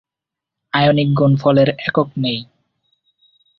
[0.73, 2.39] Ionic গুণফল এর একক নেই।